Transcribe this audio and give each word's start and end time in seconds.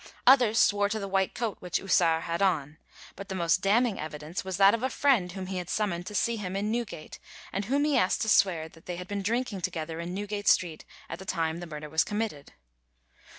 Others 0.25 0.57
swore 0.57 0.89
to 0.89 0.97
the 0.97 1.07
white 1.07 1.35
coat 1.35 1.57
which 1.59 1.77
Houssart 1.77 2.23
had 2.23 2.41
on; 2.41 2.77
but 3.15 3.29
the 3.29 3.35
most 3.35 3.61
damning 3.61 3.99
evidence 3.99 4.43
was 4.43 4.57
that 4.57 4.73
of 4.73 4.81
a 4.81 4.89
friend 4.89 5.31
whom 5.33 5.45
he 5.45 5.57
had 5.57 5.69
summoned 5.69 6.07
to 6.07 6.15
see 6.15 6.37
him 6.37 6.55
in 6.55 6.71
Newgate, 6.71 7.19
and 7.53 7.65
whom 7.65 7.83
he 7.85 7.95
asked 7.99 8.23
to 8.23 8.29
swear 8.29 8.67
that 8.67 8.87
they 8.87 8.95
had 8.95 9.07
been 9.07 9.21
drinking 9.21 9.61
together 9.61 9.99
in 9.99 10.15
Newgate 10.15 10.47
Street 10.47 10.85
at 11.07 11.19
the 11.19 11.23
time 11.25 11.59
the 11.59 11.67
murder 11.67 11.87
was 11.87 12.03
committed. 12.03 12.53